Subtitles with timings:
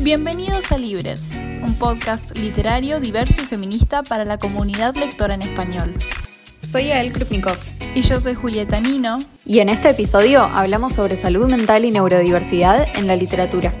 [0.00, 1.24] Bienvenidos a Libres,
[1.62, 5.94] un podcast literario diverso y feminista para la comunidad lectora en español.
[6.58, 7.56] Soy Ael Krupnikov.
[7.94, 9.18] Y yo soy Julieta Nino.
[9.44, 13.72] Y en este episodio hablamos sobre salud mental y neurodiversidad en la literatura.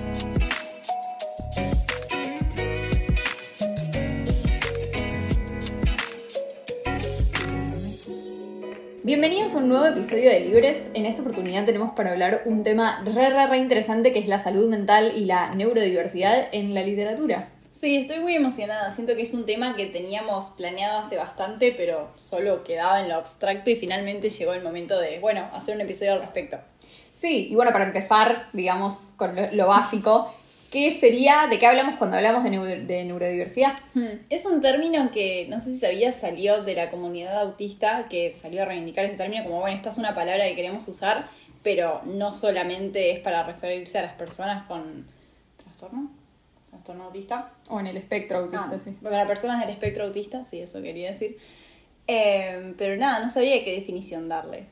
[9.74, 10.86] Nuevo episodio de Libres.
[10.94, 14.38] En esta oportunidad tenemos para hablar un tema re, re, re interesante que es la
[14.38, 17.48] salud mental y la neurodiversidad en la literatura.
[17.72, 18.92] Sí, estoy muy emocionada.
[18.92, 23.16] Siento que es un tema que teníamos planeado hace bastante, pero solo quedaba en lo
[23.16, 26.58] abstracto y finalmente llegó el momento de, bueno, hacer un episodio al respecto.
[27.10, 30.32] Sí, y bueno, para empezar, digamos, con lo básico,
[30.74, 33.74] ¿Qué sería, de qué hablamos cuando hablamos de, neurodiversidad?
[33.94, 34.24] Hmm.
[34.28, 38.62] Es un término que, no sé si sabías, salió de la comunidad autista, que salió
[38.62, 41.28] a reivindicar ese término como, bueno, esta es una palabra que queremos usar,
[41.62, 45.06] pero no solamente es para referirse a las personas con
[45.62, 46.10] trastorno,
[46.68, 47.52] trastorno autista.
[47.68, 48.90] O en el espectro autista, ah, sí.
[49.00, 51.38] Para personas del espectro autista, sí, eso quería decir.
[52.08, 54.66] Eh, pero nada, no sabía qué definición darle.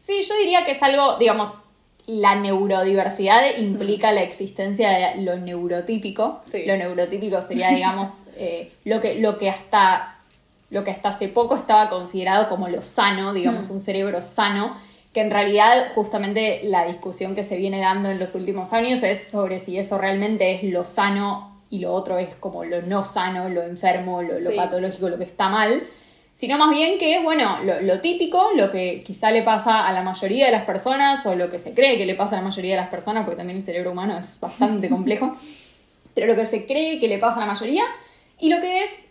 [0.00, 1.66] Sí, yo diría que es algo, digamos,
[2.06, 6.40] la neurodiversidad implica la existencia de lo neurotípico.
[6.66, 10.18] Lo neurotípico sería, digamos, eh, lo, que, lo, que hasta,
[10.70, 13.72] lo que hasta hace poco estaba considerado como lo sano, digamos, mm.
[13.72, 14.76] un cerebro sano,
[15.12, 19.28] que en realidad justamente la discusión que se viene dando en los últimos años es
[19.28, 23.48] sobre si eso realmente es lo sano y lo otro es como lo no sano,
[23.48, 25.82] lo enfermo, lo, lo patológico, lo que está mal
[26.36, 30.02] sino más bien que es, bueno, lo, típico, lo que quizá le pasa a la
[30.02, 32.74] mayoría de las personas o lo que se cree que le pasa a la mayoría
[32.74, 35.34] de las personas, porque también el cerebro humano es bastante complejo,
[36.14, 37.84] pero lo que se cree que le pasa a la mayoría
[38.38, 39.08] y lo que es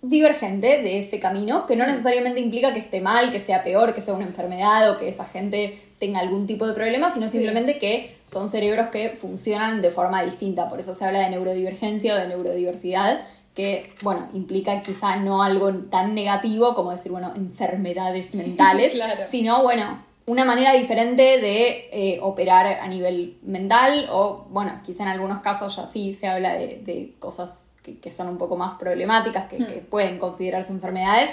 [0.00, 4.00] divergente de ese camino, que no necesariamente implica que esté mal, que sea peor, que
[4.00, 8.16] sea una enfermedad o que esa gente tenga algún tipo de problema, sino simplemente que
[8.24, 10.70] son cerebros que funcionan de forma distinta.
[10.70, 15.72] Por eso se habla de neurodivergencia o de neurodiversidad, que, bueno, implica quizá no algo
[15.90, 18.98] tan negativo como decir, bueno, enfermedades mentales,
[19.30, 25.10] sino, bueno, una manera diferente de eh, operar a nivel mental o, bueno, quizá en
[25.10, 29.58] algunos casos ya sí se habla de, cosas que, son un poco más problemáticas, que,
[29.58, 29.86] hmm.
[29.90, 31.30] pueden considerarse enfermedades,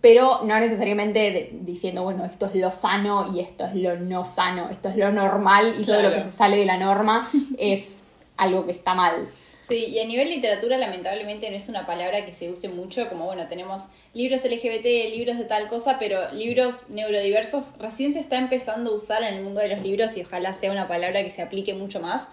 [0.00, 4.68] pero no necesariamente diciendo, bueno, esto es lo sano y esto es lo no sano,
[4.68, 8.02] esto es lo normal y todo lo que se sale de la norma es
[8.36, 9.28] algo que está mal.
[9.62, 13.26] Sí, y a nivel literatura lamentablemente no es una palabra que se use mucho, como
[13.26, 18.90] bueno, tenemos libros LGBT, libros de tal cosa, pero libros neurodiversos recién se está empezando
[18.90, 21.42] a usar en el mundo de los libros y ojalá sea una palabra que se
[21.42, 22.26] aplique mucho más.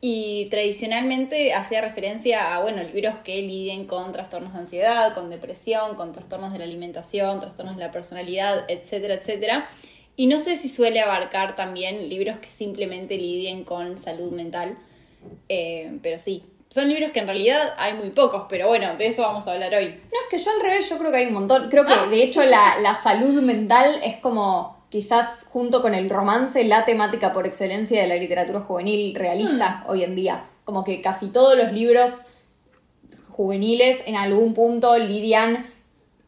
[0.00, 5.94] Y tradicionalmente hacía referencia a, bueno, libros que lidien con trastornos de ansiedad, con depresión,
[5.94, 9.68] con trastornos de la alimentación, trastornos de la personalidad, etcétera, etcétera.
[10.16, 14.78] Y no sé si suele abarcar también libros que simplemente lidien con salud mental,
[15.48, 19.20] eh, pero sí, son libros que en realidad hay muy pocos, pero bueno, de eso
[19.20, 19.88] vamos a hablar hoy.
[19.88, 21.68] No, es que yo al revés, yo creo que hay un montón.
[21.68, 26.86] Creo que de hecho la, salud mental es como quizás junto con el romance la
[26.86, 29.90] temática por excelencia de la literatura juvenil realista hmm.
[29.90, 30.44] hoy en día.
[30.64, 32.22] Como que casi todos los libros
[33.28, 35.71] juveniles en algún punto lidian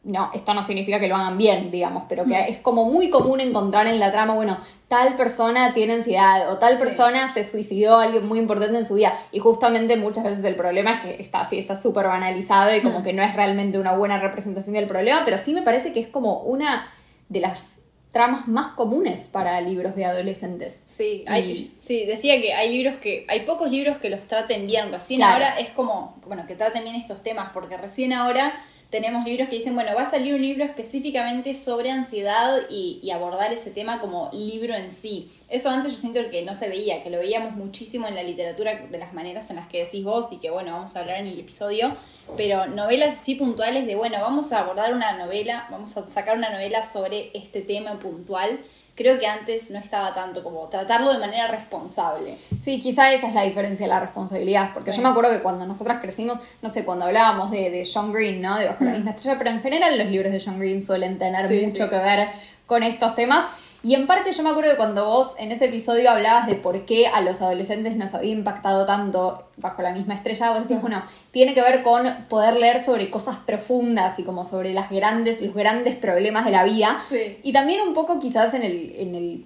[0.05, 2.45] no, esto no significa que lo hagan bien, digamos, pero que hmm.
[2.51, 6.77] es como muy común encontrar en la trama, bueno, tal persona tiene ansiedad o tal
[6.77, 9.19] persona se suicidó alguien muy importante en su vida.
[9.31, 12.99] Y justamente muchas veces el problema es que está así, está súper banalizado y como
[12.99, 13.03] hmm.
[13.03, 16.07] que no es realmente una buena representación del problema, pero sí me parece que es
[16.07, 16.87] como una
[17.29, 20.83] de las tramas más comunes para libros de adolescentes.
[20.85, 24.91] Sí, hay, sí, decía que hay libros que, hay pocos libros que los traten bien.
[24.91, 28.53] Recién ahora es como, bueno, que traten bien estos temas, porque recién ahora
[28.95, 33.51] tenemos libros que dicen, bueno, va a salir un libro específicamente sobre ansiedad y, abordar
[33.51, 35.29] ese tema como libro en sí.
[35.49, 38.87] Eso antes yo siento que no se veía, que lo veíamos muchísimo en la literatura
[38.89, 41.27] de las maneras en las que decís vos y que bueno, vamos a hablar en
[41.27, 41.93] el episodio,
[42.37, 46.49] pero novelas así puntuales de, bueno, vamos a abordar una novela, vamos a sacar una
[46.49, 48.61] novela sobre este tema puntual
[48.95, 52.37] creo que antes no estaba tanto como tratarlo de manera responsable.
[52.63, 55.65] Sí, quizá esa es la diferencia de la responsabilidad, porque yo me acuerdo que cuando
[55.65, 58.57] nosotras crecimos, no sé, cuando hablábamos de, de John Green, ¿no?
[58.57, 61.49] De Bajo la misma estrella, pero en general los libros de John Green suelen tener
[61.65, 62.29] mucho que ver
[62.65, 63.45] con estos temas.
[63.85, 66.85] Y en parte yo me acuerdo que cuando vos en ese episodio hablabas de por
[66.87, 71.03] qué a los adolescentes nos había impactado tanto bajo la misma estrella, vos decías, bueno,
[71.29, 75.53] tiene que ver con poder leer sobre cosas profundas y como sobre las grandes, los
[75.53, 76.97] grandes problemas de la vida.
[77.43, 79.45] Y también un poco quizás en el, en el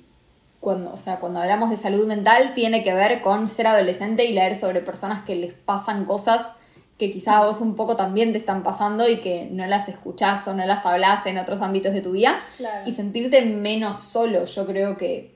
[0.62, 4.31] cuando, o sea, cuando hablamos de salud mental, tiene que ver con ser adolescente y
[4.31, 6.53] leer sobre personas que les pasan cosas
[7.00, 10.46] que quizá a vos un poco también te están pasando y que no las escuchás
[10.50, 12.42] o no las hablas en otros ámbitos de tu vida.
[12.86, 15.31] Y sentirte menos solo, yo creo que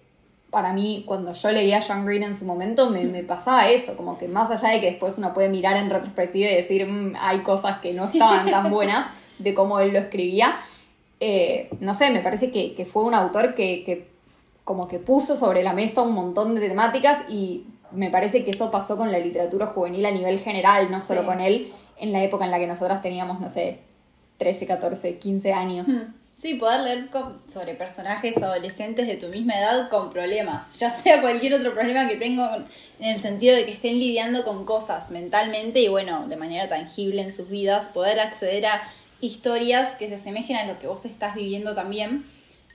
[0.50, 4.28] para mí, cuando yo leía John Green en su momento, me, pasaba eso, como que
[4.28, 7.80] más allá de que después uno puede mirar en retrospectiva y decir, mm, hay cosas
[7.80, 9.08] que no estaban tan buenas
[9.40, 10.58] de cómo él lo escribía,
[11.20, 14.10] eh, no sé, me parece que, fue un autor que,
[14.66, 17.64] como que puso sobre la mesa un montón de temáticas y
[17.94, 21.40] me parece que eso pasó con la literatura juvenil a nivel general, no solo con
[21.40, 23.80] él, en la época en la que nosotras teníamos, no sé,
[24.38, 25.88] 13, 14, 15 años.
[26.36, 27.10] Sí, poder leer
[27.46, 32.16] sobre personajes adolescentes de tu misma edad con problemas, ya sea cualquier otro problema que
[32.16, 32.44] tengo
[33.00, 37.22] en el sentido de que estén lidiando con cosas mentalmente y bueno, de manera tangible
[37.22, 38.82] en sus vidas, poder acceder a
[39.22, 42.26] historias que se asemejen a lo que vos estás viviendo también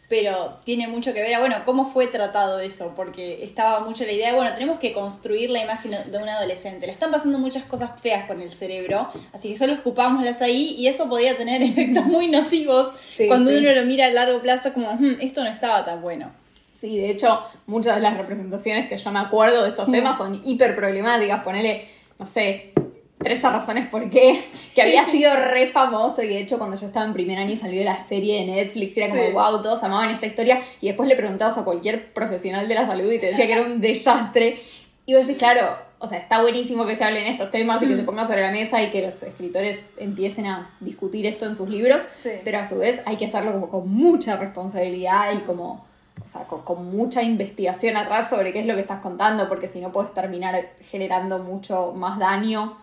[0.09, 4.13] pero tiene mucho que ver a, bueno, cómo fue tratado eso, porque estaba mucho la
[4.13, 6.87] idea de, bueno, tenemos que construir la imagen de un adolescente.
[6.87, 10.87] Le están pasando muchas cosas feas con el cerebro, así que solo escupámoslas ahí y
[10.87, 12.93] eso podía tener efectos muy nocivos
[13.27, 16.33] cuando uno lo mira a largo plazo como, hmm, esto no estaba tan bueno.
[16.73, 20.41] Sí, de hecho, muchas de las representaciones que yo me acuerdo de estos temas son
[20.45, 21.43] hiper problemáticas.
[21.43, 21.89] Ponele,
[22.21, 22.73] no sé,
[23.19, 24.45] 13 razones por qué,
[24.75, 27.57] que había sido re famoso y de hecho cuando yo estaba en primer año y
[27.57, 31.17] salió la serie de Netflix era como wow, todos amaban esta historia y después le
[31.17, 34.61] preguntabas a cualquier profesional de la salud y te decía que era un desastre.
[35.05, 37.97] Y vos decís, claro, o sea, está buenísimo que se hablen estos temas y que
[37.97, 41.69] se pongan sobre la mesa y que los escritores empiecen a discutir esto en sus
[41.69, 42.03] libros,
[42.45, 45.87] pero a su vez hay que hacerlo como con mucha responsabilidad y como
[46.25, 49.69] o sea, con, con, mucha investigación atrás sobre qué es lo que estás contando, porque
[49.69, 52.77] si no puedes terminar generando mucho más daño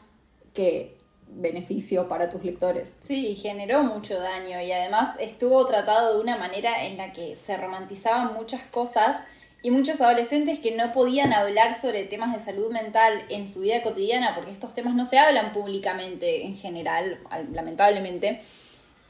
[0.55, 0.97] que
[1.27, 2.95] beneficio para tus lectores.
[2.99, 7.57] Sí, generó mucho daño y además estuvo tratado de una manera en la que se
[7.57, 9.23] romantizaban muchas cosas
[9.61, 13.81] y muchos adolescentes que no podían hablar sobre temas de salud mental en su vida
[13.81, 17.19] cotidiana porque estos temas no se hablan públicamente en general,
[17.51, 18.41] lamentablemente.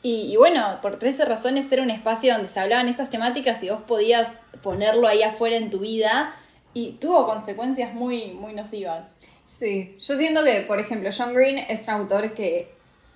[0.01, 3.69] Y, y, bueno, por 13 razones era un espacio donde se hablaban estas temáticas y
[3.69, 6.33] vos podías ponerlo ahí afuera en tu vida
[6.73, 9.15] y tuvo consecuencias muy, muy nocivas.
[9.45, 12.73] Sí, yo siento que, por ejemplo, John Green es un autor que,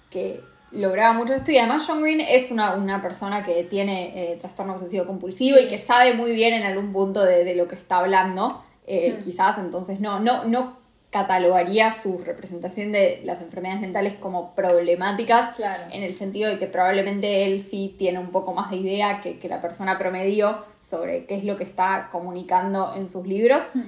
[0.10, 0.42] que
[0.72, 5.06] lograba mucho esto y además John Green es una, persona que tiene eh, trastorno obsesivo
[5.06, 9.18] compulsivo y que sabe muy bien en algún punto de, lo que está hablando, eh,
[9.18, 9.24] mm.
[9.24, 10.78] quizás, entonces no, no, no
[11.10, 15.56] catalogaría su representación de las enfermedades mentales como problemáticas,
[15.90, 19.40] en el sentido de que probablemente él sí tiene un poco más de idea que,
[19.40, 23.72] que la persona promedio sobre qué es lo que está comunicando en sus libros.
[23.74, 23.82] Mm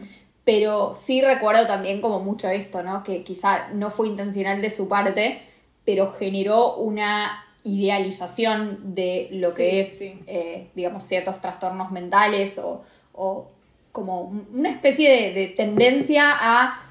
[0.43, 3.03] pero sí recuerdo también como mucho esto, ¿no?
[3.03, 5.41] Que quizá no fue intencional de su parte,
[5.85, 13.47] pero generó una idealización de lo que es, eh, digamos, ciertos trastornos mentales o,
[13.91, 16.81] como una especie de, tendencia a,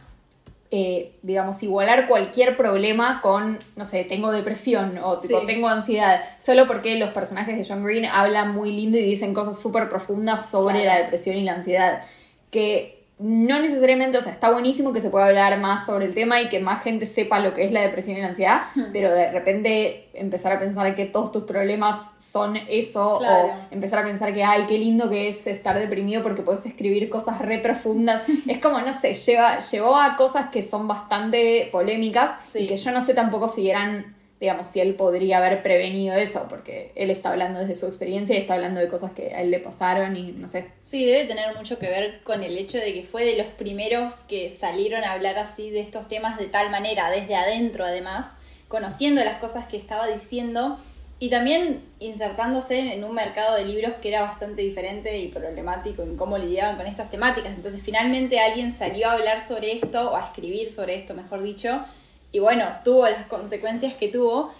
[0.70, 6.96] eh, digamos, igualar cualquier problema con, no sé, tengo depresión o tengo ansiedad, solo porque
[6.96, 10.98] los personajes de John Green hablan muy lindo y dicen cosas súper profundas sobre la
[10.98, 12.04] depresión y la ansiedad,
[12.52, 16.40] que no necesariamente, o sea, está buenísimo que se pueda hablar más sobre el tema
[16.40, 18.62] y que más gente sepa lo que es la depresión y la ansiedad,
[18.94, 24.04] pero de repente empezar a pensar que todos tus problemas son eso, o empezar a
[24.04, 28.22] pensar que, ay, qué lindo que es estar deprimido porque puedes escribir cosas re profundas,
[28.48, 32.90] es como, no sé, lleva, llevó a cosas que son bastante polémicas y que yo
[32.90, 37.28] no sé tampoco si eran digamos, si él podría haber prevenido eso, porque él está
[37.30, 40.32] hablando desde su experiencia y está hablando de cosas que a él le pasaron y
[40.32, 40.68] no sé.
[40.80, 44.14] Sí, debe tener mucho que ver con el hecho de que fue de los primeros
[44.22, 48.36] que salieron a hablar así de estos temas de tal manera, desde adentro además,
[48.68, 50.78] conociendo las cosas que estaba diciendo
[51.18, 56.16] y también insertándose en un mercado de libros que era bastante diferente y problemático en
[56.16, 57.52] cómo lidiaban con estas temáticas.
[57.54, 61.84] Entonces finalmente alguien salió a hablar sobre esto, o a escribir sobre esto, mejor dicho,
[62.32, 64.52] y bueno, tuvo las consecuencias que tuvo.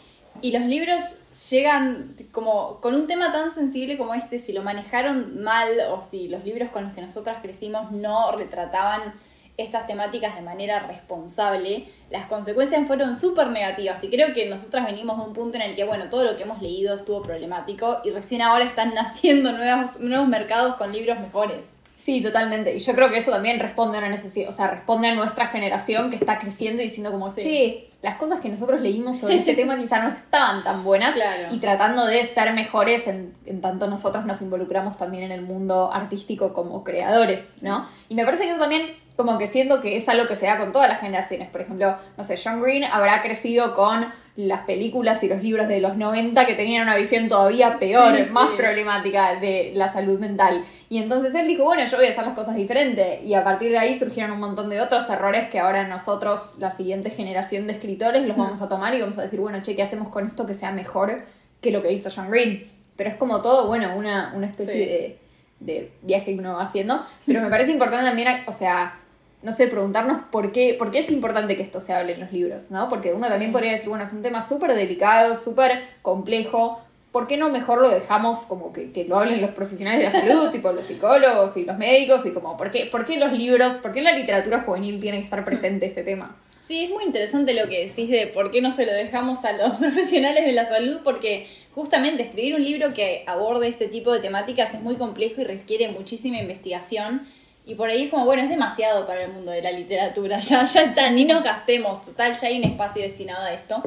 [0.43, 5.43] Y los libros llegan como con un tema tan sensible como este, si lo manejaron
[5.43, 9.15] mal o si los libros con los que nosotras crecimos no retrataban
[9.57, 15.19] estas temáticas de manera responsable, las consecuencias fueron súper negativas y creo que nosotras venimos
[15.19, 18.11] de un punto en el que, bueno, todo lo que hemos leído estuvo problemático y
[18.11, 21.67] recién ahora están naciendo nuevos, nuevos mercados con libros mejores.
[22.03, 22.75] Sí, totalmente.
[22.75, 25.49] Y yo creo que eso también responde a una necesidad, o sea, responde a nuestra
[25.49, 27.89] generación que está creciendo y diciendo como, sí.
[28.01, 31.15] las cosas que nosotros leímos sobre este tema quizá no estaban tan buenas
[31.51, 35.93] y tratando de ser mejores en, en, tanto nosotros nos involucramos también en el mundo
[35.93, 37.87] artístico como creadores, ¿no?
[38.09, 40.57] Y me parece que eso también como que siento que es algo que se da
[40.57, 41.51] con todas las generaciones.
[41.51, 45.81] Por ejemplo, no sé, John Green habrá crecido con las películas y los libros de
[45.81, 50.65] los 90 que tenían una visión todavía peor, más problemática de la salud mental.
[50.89, 53.25] Y entonces él dijo, bueno, yo voy a hacer las cosas diferentes.
[53.25, 56.71] Y a partir de ahí surgieron un montón de otros errores que ahora nosotros, la
[56.71, 59.83] siguiente generación de escritores, los vamos a tomar y vamos a decir, bueno, che, ¿qué
[59.83, 61.23] hacemos con esto que sea mejor
[61.61, 62.71] que lo que hizo John Green?
[62.97, 65.19] Pero es como todo, bueno, una, una especie de
[65.61, 68.99] de viaje que uno va haciendo, pero me parece importante también, o sea,
[69.43, 72.33] no sé, preguntarnos por qué, por qué es importante que esto se hable en los
[72.33, 72.89] libros, ¿no?
[72.89, 76.81] Porque uno también podría decir, bueno, es un tema súper delicado, súper complejo,
[77.13, 80.27] ¿por qué no mejor lo dejamos como que, que, lo hablen los profesionales de la
[80.29, 83.79] salud, tipo los psicólogos y los médicos, y como, ¿por qué, ¿por qué los libros,
[83.79, 86.37] por qué la literatura juvenil tiene que estar presente este tema?
[86.61, 89.53] Sí, es muy interesante lo que decís de por qué no se lo dejamos a
[89.53, 94.21] los profesionales de la salud, porque justamente escribir un libro que aborde este tipo de
[94.21, 97.27] temáticas es muy complejo y requiere muchísima investigación.
[97.71, 100.67] Y por ahí es como, bueno, es demasiado para el mundo de la literatura, ya,
[100.67, 103.81] ya está, ni nos gastemos, total, ya hay un espacio destinado a esto.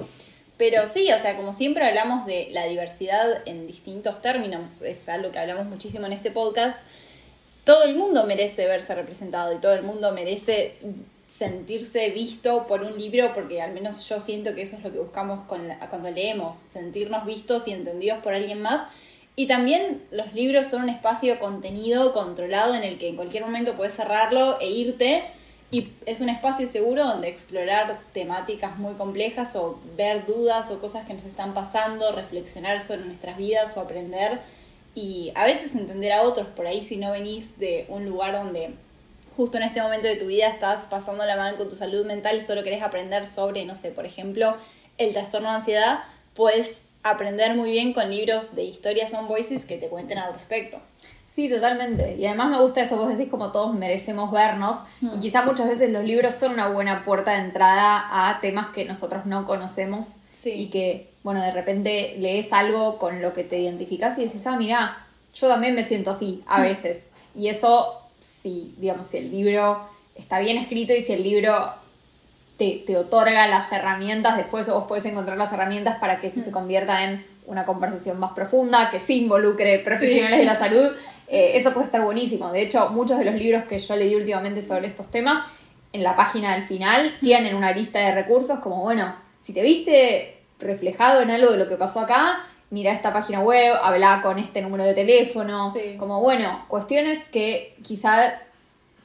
[0.56, 5.34] Pero sí, o sea, como siempre hablamos de la diversidad en distintos términos, es algo
[5.34, 6.80] que hablamos muchísimo en este podcast,
[7.66, 10.76] todo el mundo merece verse representado y todo el mundo merece
[11.28, 15.00] sentirse visto por un libro, porque al menos yo siento que eso es lo que
[15.00, 18.84] buscamos cuando leemos, sentirnos vistos y entendidos por alguien más.
[19.36, 23.76] Y también los libros son un espacio contenido, controlado, en el que en cualquier momento
[23.76, 25.24] puedes cerrarlo e irte.
[25.72, 31.06] Y es un espacio seguro donde explorar temáticas muy complejas o ver dudas o cosas
[31.08, 34.40] que nos están pasando, reflexionar sobre nuestras vidas o aprender.
[34.94, 38.76] Y a veces entender a otros, por ahí si no venís de un lugar donde
[39.36, 42.38] justo en este momento de tu vida estás pasando la mano con tu salud mental
[42.38, 44.56] y solo querés aprender sobre, no sé, por ejemplo,
[45.00, 46.04] el trastorno de ansiedad,
[46.36, 50.80] puedes aprender muy bien con libros de historias on voices que te cuenten al respecto.
[51.26, 52.16] Sí, totalmente.
[52.16, 54.78] Y además me gusta esto que vos decís como todos merecemos vernos.
[55.02, 55.20] Y mm.
[55.20, 59.26] quizá muchas veces los libros son una buena puerta de entrada a temas que nosotros
[59.26, 60.18] no conocemos.
[60.46, 64.58] Y que, bueno, de repente lees algo con lo que te identificas y decís, ah,
[64.58, 66.62] mira, yo también me siento así a mm.
[66.62, 67.10] veces.
[67.34, 71.74] Y eso si, digamos, si el libro está bien escrito y si el libro
[72.58, 76.54] te, otorga las herramientas, después vos puedes encontrar las herramientas para que eso se mm.
[76.54, 80.92] convierta en una conversación más profunda, que sí involucre profesionales de la salud.
[81.28, 82.52] Eh, eso puede estar buenísimo.
[82.52, 85.44] De hecho, muchos de los libros que yo leí últimamente sobre estos temas,
[85.92, 90.38] en la página del final tienen una lista de recursos como, bueno, si te viste
[90.60, 94.62] reflejado en algo de lo que pasó acá, mira esta página web, habla con este
[94.62, 98.42] número de teléfono, como bueno, cuestiones que quizá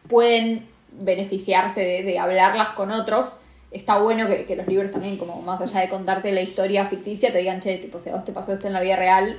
[0.09, 3.43] pueden beneficiarse de, hablarlas con otros.
[3.71, 7.39] Está bueno que, los libros también, como más allá de contarte la historia ficticia, te
[7.39, 9.39] digan, che, tipo, si a vos te pasó esto en la vida real,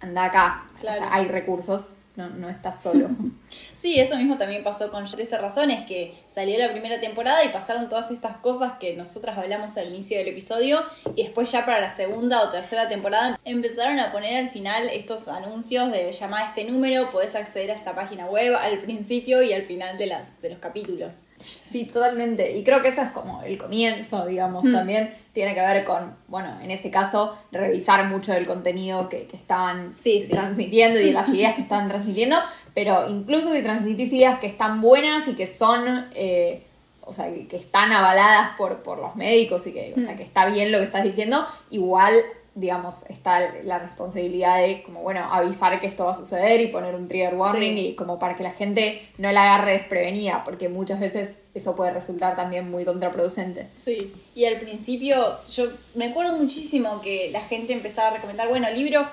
[0.00, 0.64] anda acá.
[0.74, 3.08] O sea, hay recursos no, no estás solo.
[3.76, 7.88] sí, eso mismo también pasó con 13 razones, que salió la primera temporada y pasaron
[7.88, 10.82] todas estas cosas que nosotras hablamos al inicio del episodio
[11.16, 15.28] y después ya para la segunda o tercera temporada empezaron a poner al final estos
[15.28, 19.52] anuncios de llamar a este número, podés acceder a esta página web al principio y
[19.52, 21.22] al final de, las, de los capítulos.
[21.70, 22.56] Sí, totalmente.
[22.56, 24.72] Y creo que eso es como el comienzo, digamos, mm.
[24.72, 29.36] también tiene que ver con, bueno, en ese caso, revisar mucho del contenido que, que
[29.36, 29.94] estaban
[30.30, 32.36] transmitiendo y de las ideas que están transmitiendo,
[32.74, 36.66] pero incluso si transmitís ideas que están buenas y que son, eh,
[37.00, 40.16] o sea, que, están avaladas por, por los médicos y que, o sea, mm.
[40.16, 42.14] que está bien lo que estás diciendo, igual
[42.54, 46.94] digamos, está la responsabilidad de, como, bueno, avisar que esto va a suceder y poner
[46.94, 50.98] un trigger warning y como para que la gente no la agarre desprevenida, porque muchas
[50.98, 53.68] veces eso puede resultar también muy contraproducente.
[53.76, 58.68] Sí, y al principio yo me acuerdo muchísimo que la gente empezaba a recomendar, bueno,
[58.70, 59.06] libros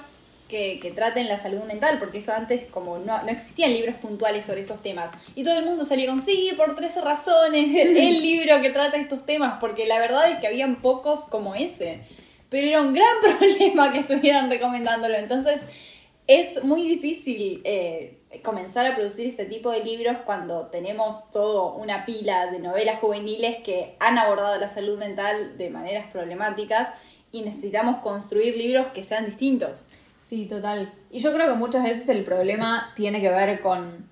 [0.50, 4.46] que, que, traten la salud mental, porque eso antes como no, no, existían libros puntuales
[4.46, 5.12] sobre esos temas.
[5.36, 8.98] Y todo el mundo salía con, sí, por tres razones, el, el libro que trata
[8.98, 12.02] estos temas, porque la verdad es que habían pocos como ese
[12.50, 15.16] pero era un gran problema que estuvieran recomendándolo.
[15.16, 15.62] Entonces,
[16.28, 22.06] es muy difícil eh, comenzar a producir este tipo de libros cuando tenemos todo una
[22.06, 26.90] pila de novelas juveniles que han abordado la salud mental de maneras problemáticas
[27.32, 29.86] y necesitamos construir libros que sean distintos.
[30.18, 30.92] Sí, total.
[31.10, 34.10] Y yo creo que muchas veces el problema tiene que ver con,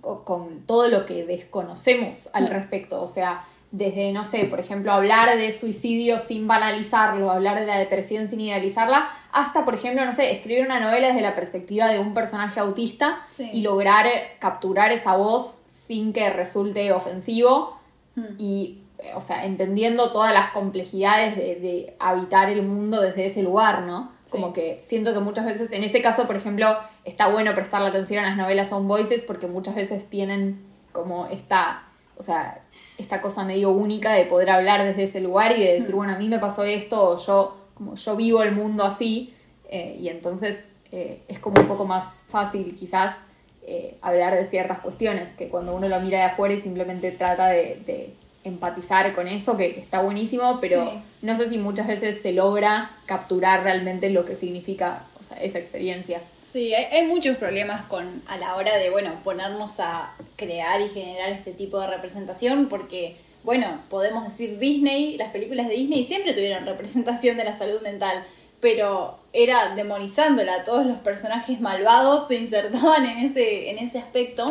[0.00, 2.52] con todo lo que desconocemos al mm.
[2.52, 3.00] respecto.
[3.00, 7.76] O sea, desde, no sé, por ejemplo, hablar de suicidio sin banalizarlo, hablar de la
[7.76, 11.98] depresión sin idealizarla, hasta, por ejemplo, no sé, escribir una novela desde la perspectiva de
[11.98, 14.06] un personaje autista y lograr
[14.38, 17.76] capturar esa voz sin que resulte ofensivo
[18.14, 18.34] hmm.
[18.38, 18.78] y,
[19.16, 24.12] o sea, entendiendo todas las complejidades de, habitar el mundo desde ese lugar, ¿no?
[24.30, 28.24] Como que siento que muchas veces, en ese caso, por ejemplo, está bueno prestarle atención
[28.24, 30.62] a las novelas on voices porque muchas veces tienen
[30.92, 32.60] como esta o sea,
[32.98, 36.18] esta cosa medio única de poder hablar desde ese lugar y de decir, bueno, a
[36.18, 39.34] mí me pasó esto, o yo, como yo vivo el mundo así,
[39.68, 43.26] eh, y entonces eh, es como un poco más fácil quizás
[43.66, 47.48] eh, hablar de ciertas cuestiones, que cuando uno lo mira de afuera y simplemente trata
[47.48, 50.92] de, empatizar con eso, que, está buenísimo, pero
[51.22, 55.06] no sé si muchas veces se logra capturar realmente lo que significa
[55.40, 56.20] esa experiencia.
[56.40, 61.30] Sí, hay, muchos problemas con a la hora de, bueno, ponernos a crear y generar
[61.30, 66.66] este tipo de representación, porque, bueno, podemos decir Disney, las películas de Disney siempre tuvieron
[66.66, 68.24] representación de la salud mental,
[68.60, 74.50] pero era demonizándola, todos los personajes malvados se insertaban en ese, en ese aspecto.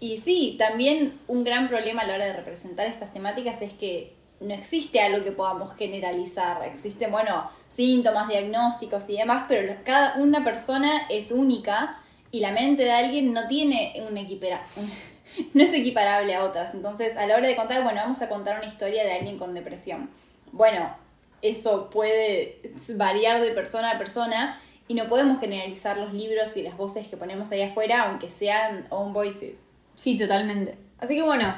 [0.00, 4.17] Y sí, también un gran problema a la hora de representar estas temáticas es que
[4.40, 6.62] no existe algo que podamos generalizar.
[6.64, 12.84] Existen, bueno, síntomas, diagnósticos y demás, pero cada una persona es única y la mente
[12.84, 14.62] de alguien no tiene un equipara
[15.54, 16.74] no es equiparable a otras.
[16.74, 19.54] Entonces, a la hora de contar, bueno, vamos a contar una historia de alguien con
[19.54, 20.10] depresión.
[20.52, 20.96] Bueno,
[21.42, 22.60] eso puede
[22.94, 27.16] variar de persona a persona y no podemos generalizar los libros y las voces que
[27.16, 29.60] ponemos ahí afuera, aunque sean own voices.
[29.96, 30.76] Sí, totalmente.
[30.98, 31.54] Así que bueno,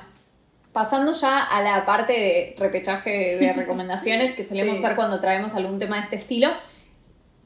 [0.72, 5.78] pasando ya a la parte de repechaje de recomendaciones que solemos hacer cuando traemos algún
[5.78, 6.50] tema de este estilo,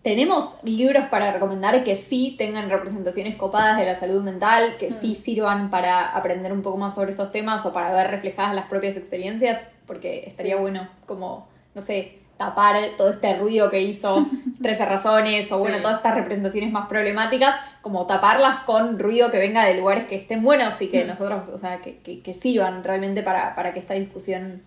[0.02, 5.12] tenemos libros para recomendar que sí tengan representaciones copadas de la salud mental, que sí
[5.12, 5.24] mm.
[5.24, 8.98] sirvan para aprender un poco más sobre estos temas o para ver reflejadas las propias
[8.98, 14.26] experiencias, porque estaría bueno como, no sé, tapar todo este ruido que hizo
[14.62, 19.64] 13 razones o bueno, todas estas representaciones más problemáticas, como taparlas con ruido que venga
[19.64, 21.08] de lugares que estén buenos y que mm.
[21.08, 24.62] nosotros, o sea, que, que, sirvan realmente para, para, que esta discusión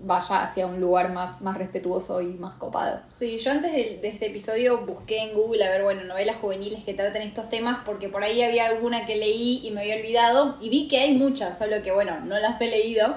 [0.00, 3.00] vaya hacia un lugar más, más respetuoso y más copado.
[3.08, 6.84] Sí, yo antes de, de, este episodio busqué en Google a ver, bueno, novelas juveniles
[6.84, 10.56] que traten estos temas, porque por ahí había alguna que leí y me había olvidado,
[10.60, 13.16] y vi que hay muchas, solo que bueno, no las he leído.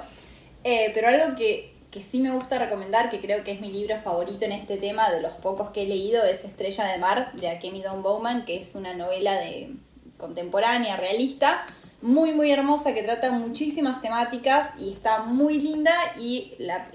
[0.63, 4.00] Eh, pero algo que que sí me gusta recomendar, que creo que es mi libro
[4.00, 7.50] favorito en este tema, de los pocos que he leído, es Estrella de Mar, de
[7.50, 9.75] Akemi Don Bowman, que es una novela de
[10.17, 11.65] contemporánea, realista,
[12.01, 16.88] muy muy hermosa, que trata muchísimas temáticas y está muy linda y la,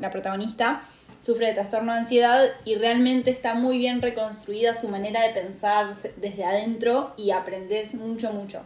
[0.00, 0.82] la protagonista
[1.20, 5.94] sufre de trastorno de ansiedad y realmente está muy bien reconstruida su manera de pensar
[6.16, 8.62] desde adentro y aprendes mucho, mucho.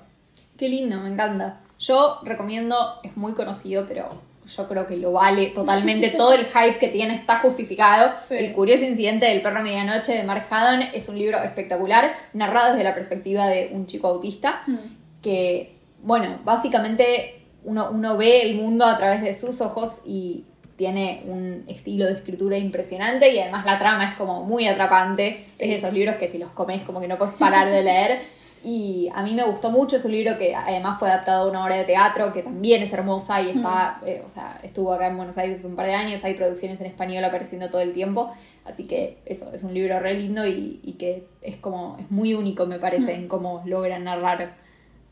[0.57, 1.61] Qué lindo, me encanta.
[1.79, 6.09] Yo recomiendo, es muy conocido, pero yo creo que lo vale totalmente.
[6.17, 8.13] Todo el hype que tiene está justificado.
[8.31, 12.85] El curioso incidente del perro medianoche de Mark Haddon es un libro espectacular, narrado desde
[12.85, 15.23] la perspectiva de un chico autista, mm.
[15.23, 20.45] que, bueno, básicamente uno, uno ve el mundo a través de sus ojos y
[20.77, 25.45] tiene un estilo de escritura impresionante y además la trama es como muy atrapante.
[25.47, 28.21] Es de esos libros que te los comes como que no puedes parar de leer.
[28.63, 31.65] Y a mí me gustó mucho, es un libro que además fue adaptado a una
[31.65, 34.07] obra de teatro, que también es hermosa y está, mm.
[34.07, 36.79] eh, o sea, estuvo acá en Buenos Aires hace un par de años, hay producciones
[36.81, 38.31] en español apareciendo todo el tiempo,
[38.67, 42.67] así que eso, es un libro re lindo y, que es como, es muy único
[42.67, 43.21] me parece mm.
[43.21, 44.57] en cómo logran narrar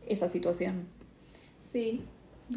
[0.07, 0.87] esa situación.
[1.59, 2.05] Sí,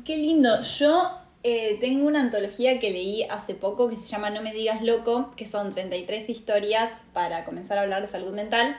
[0.03, 0.61] qué lindo.
[0.61, 1.09] Yo
[1.43, 5.31] eh, tengo una antología que leí hace poco que se llama No me digas loco,
[5.37, 8.75] que son 33 historias para comenzar a hablar de salud mental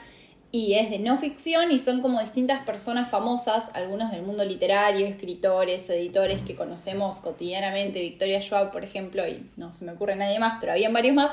[0.55, 5.07] y es de no ficción y son como distintas personas famosas, algunos del mundo literario,
[5.07, 10.37] escritores, editores que conocemos cotidianamente, Victoria Schwab, por ejemplo, y no se me ocurre nadie
[10.37, 11.31] más, pero habían varios más.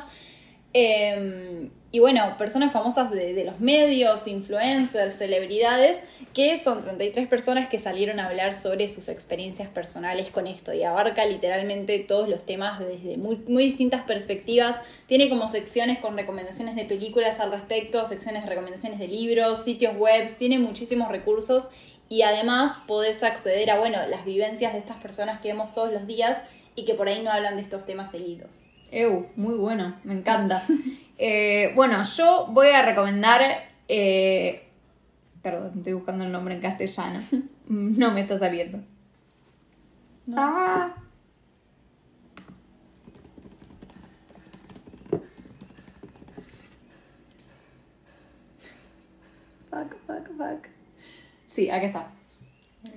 [0.73, 6.01] Em, y bueno, personas famosas de, los medios, influencers, celebridades,
[6.33, 10.85] que son 33 personas que salieron a hablar sobre sus experiencias personales con esto y
[10.85, 14.81] abarca literalmente todos los temas desde muy, distintas perspectivas.
[15.07, 19.97] Tiene como secciones con recomendaciones de películas al respecto, secciones de recomendaciones de libros, sitios
[19.97, 21.69] web, tiene muchísimos recursos
[22.09, 26.07] y además podés acceder a, bueno, las vivencias de estas personas que vemos todos los
[26.07, 26.41] días
[26.77, 28.60] y que por ahí no hablan de estos temas seguidos.
[28.91, 30.63] Ew, muy bueno, me encanta.
[31.23, 33.43] Eh, bueno, yo voy a recomendar.
[33.89, 34.67] Eh,
[35.43, 37.21] perdón, estoy buscando el nombre en castellano.
[37.69, 38.81] No me está saliendo.
[40.35, 40.95] Ah.
[49.69, 50.67] Fuck, fuck, fuck.
[51.49, 52.09] Sí, aquí está.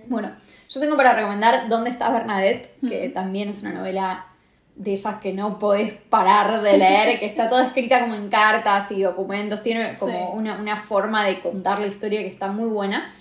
[0.08, 0.32] Bueno,
[0.69, 2.69] yo tengo para recomendar ¿Dónde está Bernadette?
[2.88, 4.27] Que también es una novela
[4.75, 8.89] de esas que no podés parar de leer, que está toda escrita como en cartas
[8.91, 13.13] y documentos, tiene como una, forma de contar la historia que está muy buena.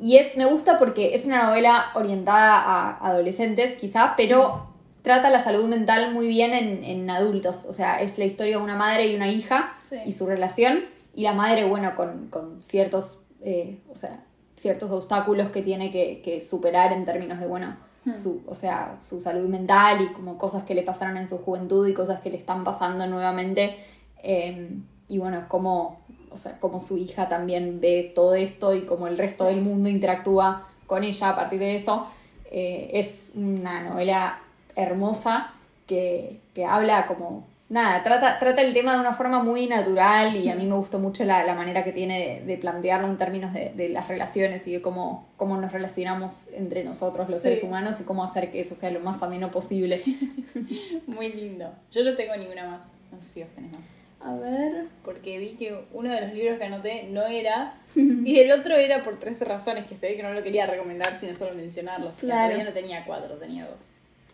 [0.00, 4.68] Y es, me gusta porque es una novela orientada a adolescentes, quizá, pero
[5.02, 7.64] trata la salud mental muy bien en, adultos.
[7.64, 10.84] O sea, es la historia de una madre y una hija y su relación.
[11.14, 16.40] Y la madre, bueno, con, ciertos, eh, o sea, ciertos obstáculos que tiene que, que
[16.40, 17.87] superar en términos de, bueno.
[18.04, 21.86] Su, o sea, su salud mental y como cosas que le pasaron en su juventud
[21.86, 23.76] y cosas que le están pasando nuevamente.
[24.22, 29.06] Em, y bueno, como, o sea, como su hija también ve todo esto y como
[29.06, 32.06] el resto del mundo interactúa con ella a partir de eso.
[32.50, 34.40] Eh, es una novela
[34.74, 35.52] hermosa
[35.86, 40.48] que, que habla como nada, trata, trata el tema de una forma muy natural y
[40.48, 44.08] a mí me gustó mucho la, manera que tiene de, plantearlo en términos de, las
[44.08, 48.50] relaciones y de cómo, cómo nos relacionamos entre nosotros los seres humanos y cómo hacer
[48.50, 50.02] que eso sea lo más ameno posible.
[51.06, 51.72] muy lindo.
[51.90, 52.82] Yo no tengo ninguna más.
[53.12, 53.82] No sé si vos tenés más.
[54.20, 54.86] A ver.
[55.04, 57.74] Porque vi que uno de los libros que anoté no era.
[57.94, 61.18] y el otro era por tres razones que se ve que no lo quería recomendar,
[61.20, 62.12] sino solo mencionarlo.
[62.18, 62.56] Claro.
[62.56, 63.86] Yo no tenía cuatro, tenía dos.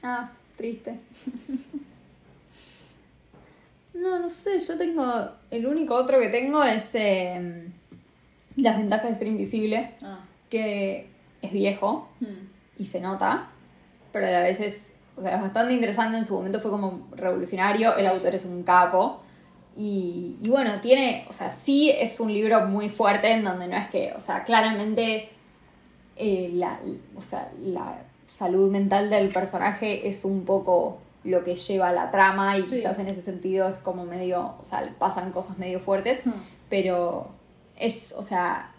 [0.02, 0.94] Ah, triste.
[3.94, 5.04] No, no sé, yo tengo.
[5.50, 7.72] El único otro que tengo es em,
[8.56, 10.20] Las ventajas de ser invisible, ah.
[10.50, 11.08] que
[11.40, 12.82] es viejo hmm.
[12.82, 13.48] y se nota,
[14.12, 16.18] pero a la vez es, o sea, es bastante interesante.
[16.18, 17.96] En su momento fue como revolucionario.
[17.96, 19.20] El autor es un capo.
[19.76, 23.76] Y, y, bueno, tiene, o sea, sí es un libro muy fuerte en donde no
[23.76, 25.30] es que, o sea, claramente
[26.16, 26.78] eh, la,
[27.16, 32.58] o sea, la salud mental del personaje es un poco lo que lleva la trama
[32.58, 36.30] y quizás en ese sentido es como medio, o sea, pasan cosas medio fuertes, hmm.
[36.68, 37.28] pero
[37.76, 38.72] es, o sea,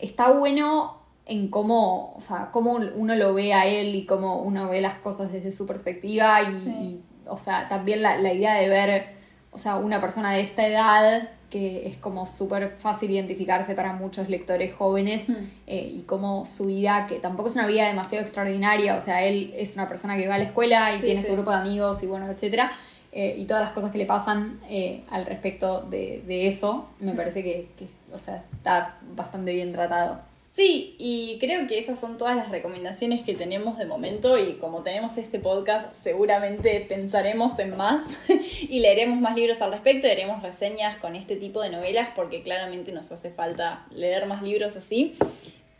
[0.00, 4.68] está bueno en cómo, o sea, cómo uno lo ve a él y cómo uno
[4.68, 9.14] ve las cosas desde su perspectiva y, o sea, también la, la, idea de ver,
[9.50, 14.28] o sea, una persona de esta edad que es como súper fácil identificarse para muchos
[14.28, 15.34] lectores jóvenes hmm.
[15.68, 19.54] eh, y como su vida, que tampoco es una vida demasiado extraordinaria, o sea, él
[19.54, 22.06] es una persona que va a la escuela y tiene su grupo de amigos y
[22.06, 22.72] bueno, etcétera,
[23.12, 27.12] eh, y todas las cosas que le pasan eh, al respecto de, de, eso, me
[27.12, 27.16] hmm.
[27.16, 30.22] parece que, que, o sea, está bastante bien tratado.
[30.54, 34.82] Sí, y creo que esas son todas las recomendaciones que tenemos de momento y como
[34.82, 40.94] tenemos este podcast seguramente pensaremos en más y leeremos más libros al respecto, haremos reseñas
[40.98, 45.16] con este tipo de novelas porque claramente nos hace falta leer más libros así.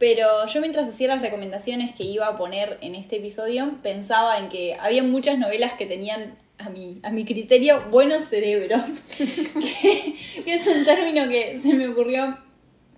[0.00, 4.48] Pero yo mientras hacía las recomendaciones que iba a poner en este episodio pensaba en
[4.48, 9.02] que había muchas novelas que tenían a mi, a mi criterio buenos cerebros,
[10.44, 12.36] que es un término que se me ocurrió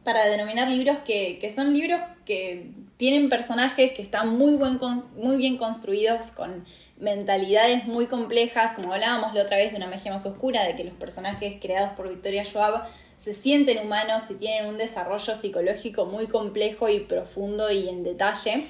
[0.07, 4.79] para denominar libros que, que son libros que tienen personajes que están muy, buen,
[5.17, 6.65] muy bien construidos, con
[7.01, 10.85] mentalidades muy complejas, como hablábamos la otra vez de una magia más oscura, de que
[10.85, 12.85] los personajes creados por Victoria Schwab
[13.17, 18.65] se sienten humanos y tienen un desarrollo psicológico muy complejo y profundo y en detalle.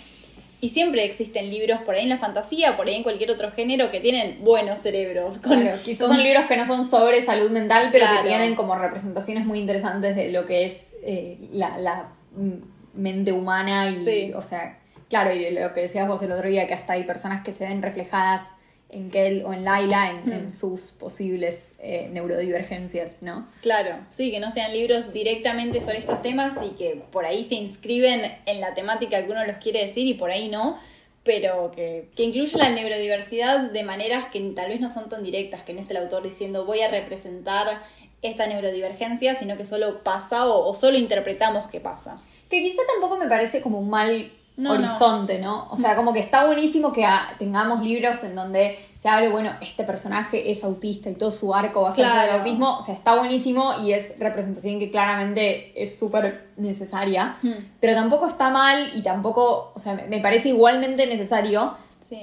[0.66, 3.92] Y siempre existen libros por ahí en la fantasía, por ahí en cualquier otro género
[3.92, 5.38] que tienen buenos cerebros.
[5.38, 9.46] claro, quizás son libros que no son sobre salud mental, pero que tienen como representaciones
[9.46, 12.08] muy interesantes de lo que es eh, la,
[12.94, 16.74] mente humana y, o sea, claro, y lo que decías vos el otro día, que
[16.74, 18.48] hasta hay personas que se ven reflejadas
[18.88, 20.50] en Kel o en Laila en, hmm.
[20.50, 23.48] sus posibles eh, neurodivergencias, ¿no?
[23.62, 27.56] Claro, sí, que no sean libros directamente sobre estos temas y que por ahí se
[27.56, 30.78] inscriben en la temática que uno los quiere decir y por ahí no,
[31.24, 35.74] pero que, que la neurodiversidad de maneras que tal vez no son tan directas, que
[35.74, 37.82] no es el autor diciendo voy a representar
[38.22, 42.20] esta neurodivergencia, sino que solo pasa o, solo interpretamos que pasa.
[42.48, 44.32] Que quizá tampoco me parece como un mal
[44.64, 45.68] horizonte, no.
[45.70, 47.06] O sea, como que está buenísimo que
[47.38, 51.82] tengamos libros en donde se hable, bueno, este personaje es autista y todo su arco
[51.82, 52.78] va a ser sobre el autismo.
[52.78, 57.36] O sea, está buenísimo y es representación que claramente es súper necesaria.
[57.42, 57.52] Hmm.
[57.80, 61.76] Pero tampoco está mal y tampoco, o sea, me parece igualmente necesario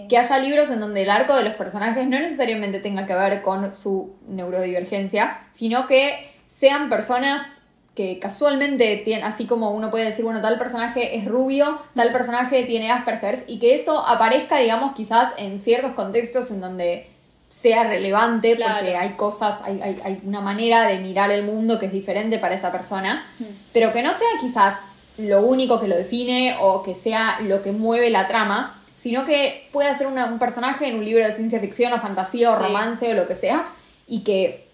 [0.08, 3.42] que haya libros en donde el arco de los personajes no necesariamente tenga que ver
[3.42, 7.63] con su neurodivergencia, sino que sean personas
[7.96, 12.64] que casualmente tienen, así como uno puede decir, bueno, tal personaje es rubio, tal personaje
[12.64, 17.08] tiene Asperger's, y que eso aparezca, digamos, quizás en ciertos contextos en donde
[17.50, 21.92] sea relevante, porque hay cosas, hay, hay, una manera de mirar el mundo que es
[21.92, 23.44] diferente para esa persona, hmm.
[23.72, 24.76] pero que no sea quizás
[25.18, 29.70] lo único que lo define o que sea lo que mueve la trama, sino que
[29.72, 33.14] puede ser un personaje en un libro de ciencia ficción o fantasía o romance o
[33.14, 33.68] lo que sea,
[34.08, 34.68] y que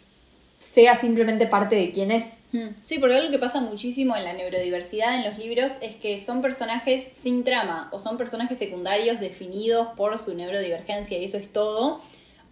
[0.59, 2.38] sea simplemente parte de quién es.
[2.51, 2.69] Hmm.
[2.81, 6.41] Sí, porque algo que pasa muchísimo en la neurodiversidad en los libros es que son
[6.41, 12.01] personajes sin trama o son personajes secundarios definidos por su neurodivergencia y eso es todo.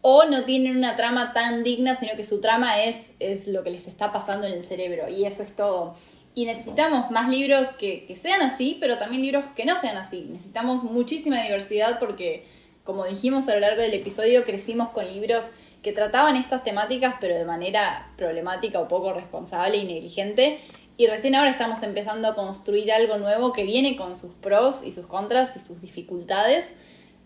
[0.02, 3.72] O no tienen una trama tan digna, sino que su trama es, es lo que
[3.72, 5.96] les está pasando en el cerebro y eso es todo.
[6.38, 10.28] Y necesitamos más libros que, sean así, pero también libros que no sean así.
[10.30, 12.46] Necesitamos muchísima diversidad porque,
[12.88, 15.44] como dijimos a lo largo del episodio, crecimos con libros
[15.84, 20.62] que trataban estas temáticas, pero de manera problemática o poco responsable y negligente.
[20.96, 24.94] Y recién ahora estamos empezando a construir algo nuevo que viene con sus pros y
[24.94, 26.76] sus contras y sus dificultades,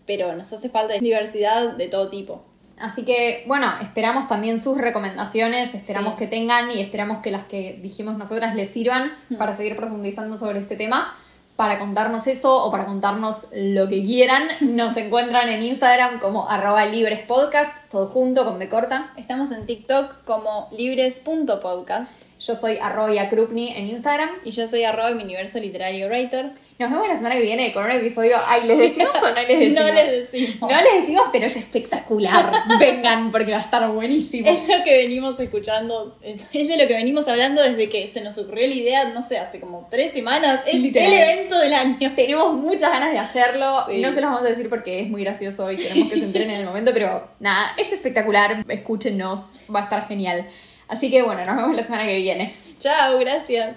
[0.04, 2.44] pero nos hace falta diversidad de todo tipo.
[2.76, 7.78] Así que, bueno, esperamos también sus recomendaciones, esperamos que tengan y esperamos que las que
[7.80, 11.16] dijimos nosotras les sirvan para seguir profundizando sobre este tema.
[11.62, 16.86] Para contarnos eso o para contarnos lo que quieran, nos encuentran en Instagram como arroba
[16.86, 19.12] librespodcast, todo junto con B corta.
[19.16, 22.16] Estamos en TikTok como libres.podcast.
[22.40, 24.28] Yo soy arroba Krupni en Instagram.
[24.44, 26.50] Y yo soy arroba mi universo literario writer.
[26.82, 28.36] Nos vemos la semana que viene con un episodio.
[28.44, 29.84] Ay, ¿les decimos o no les decimos?
[29.84, 30.70] no les decimos.
[30.72, 32.52] No les decimos, pero es espectacular.
[32.80, 34.48] Vengan, porque va a estar buenísimo.
[34.50, 38.36] Es lo que venimos escuchando, es de lo que venimos hablando desde que se nos
[38.36, 40.62] ocurrió la idea, no sé, hace como tres semanas.
[40.66, 42.14] Es el evento del año.
[42.16, 43.86] Tenemos muchas ganas de hacerlo.
[43.86, 46.50] No se los vamos a decir porque es muy gracioso y queremos que se entren
[46.50, 48.64] en el momento, pero nada, es espectacular.
[48.68, 50.48] Escúchenos, va a estar genial.
[50.88, 52.56] Así que bueno, nos vemos la semana que viene.
[52.80, 53.76] Chao, gracias.